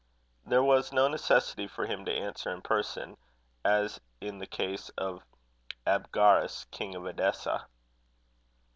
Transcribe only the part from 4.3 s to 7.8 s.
the case of Abgarus, king of Edessa.